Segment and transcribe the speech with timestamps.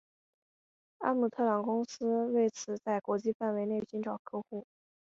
[0.97, 4.65] 阿姆斯特朗公司为此在国际范围内寻找客户。